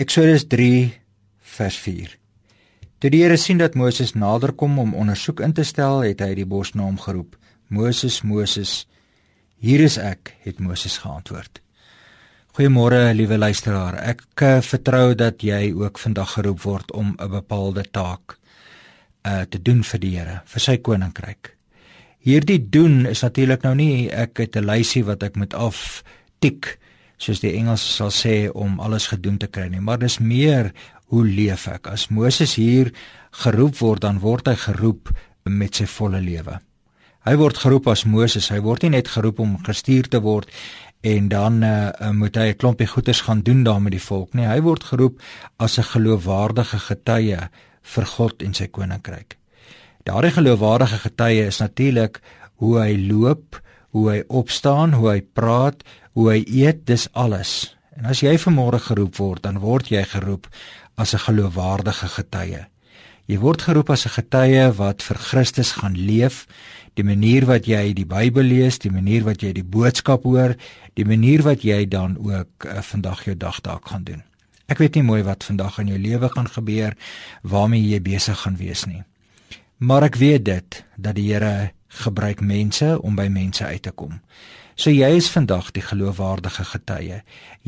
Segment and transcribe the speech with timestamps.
[0.00, 0.94] Eksodus 3
[1.58, 2.12] vers 4.
[3.04, 6.30] Toe die Here sien dat Moses nader kom om ondersoek in te stel, het hy
[6.38, 7.34] die bos na hom geroep.
[7.68, 8.86] Moses, Moses,
[9.60, 11.60] hier is ek, het Moses geantwoord.
[12.56, 14.00] Goeiemôre, liewe luisteraar.
[14.14, 18.38] Ek uh, vertrou dat jy ook vandag geroep word om 'n bepaalde taak
[19.28, 21.56] uh te doen vir die Here, vir sy koninkryk.
[22.24, 26.02] Hierdie doen is natuurlik nou nie ek het 'n lysie wat ek moet af
[26.40, 26.78] tik
[27.20, 30.72] soos die Engels sal sê om alles gedoen te kry nie, maar dis meer
[31.10, 31.90] hoe leef ek?
[31.90, 32.92] As Moses hier
[33.44, 35.10] geroep word, dan word hy geroep
[35.44, 36.58] met sy volle lewe.
[37.26, 40.48] Hy word geroep as Moses, hy word nie net geroep om gestuur te word
[41.04, 44.46] en dan uh, moet hy 'n klompie goeders gaan doen daar met die volk nie.
[44.46, 45.20] Hy word geroep
[45.58, 47.48] as 'n geloofwaardige getuie
[47.82, 49.36] vir God en sy koninkryk.
[50.04, 52.20] Daardie geloofwaardige getuie is natuurlik
[52.60, 57.76] hoe hy loop, hoe hy opstaan, hoe hy praat, hoe hy eet, dis alles.
[57.98, 60.46] En as jy vanmôre geroep word, dan word jy geroep
[60.96, 62.66] as 'n geloofwaardige getuie.
[63.26, 66.46] Jy word geroep as 'n getuie wat vir Christus gaan leef.
[66.94, 70.56] Die manier wat jy die Bybel lees, die manier wat jy die boodskap hoor,
[70.94, 74.22] die manier wat jy dan ook uh, vandag jou dagtaak gaan doen.
[74.66, 76.94] Ek weet nie mooi wat vandag in jou lewe gaan gebeur
[77.42, 79.02] waarmee jy besig gaan wees nie.
[79.78, 84.20] Maar ek weet dit dat die Here gebruik mense om by mense uit te kom.
[84.80, 87.18] So jy is vandag die geloofwaardige getuie.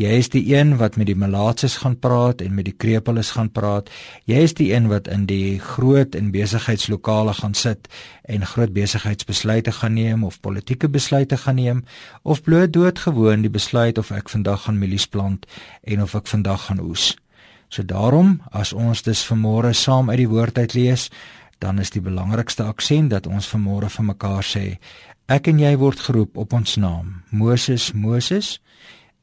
[0.00, 3.50] Jy is die een wat met die malaatses gaan praat en met die krepeles gaan
[3.52, 3.90] praat.
[4.24, 7.90] Jy is die een wat in die groot en besigheidslokale gaan sit
[8.24, 11.84] en groot besigheidsbesluite gaan neem of politieke besluite gaan neem
[12.22, 15.44] of bloot doodgewoon die besluit of ek vandag gaan mielies plant
[15.84, 17.12] en of ek vandag gaan oes.
[17.68, 21.10] So daarom as ons dus vanmôre saam uit die woord uit lees,
[21.62, 24.66] dan is die belangrikste aksent dat ons vanmôre vir mekaar sê
[25.30, 27.22] Ek en jy word geroep op ons naam.
[27.30, 28.58] Moses, Moses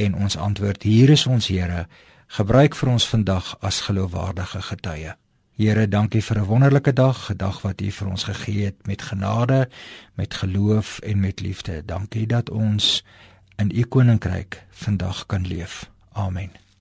[0.00, 1.86] en ons antwoord: Hier is ons Here.
[2.32, 5.12] Gebruik vir ons vandag as geloofwaardige getuie.
[5.60, 9.02] Here, dankie vir 'n wonderlike dag, 'n dag wat U vir ons gegee het met
[9.02, 9.68] genade,
[10.14, 11.84] met geloof en met liefde.
[11.84, 13.04] Dankie dat ons
[13.56, 15.90] in U koninkryk vandag kan leef.
[16.12, 16.71] Amen.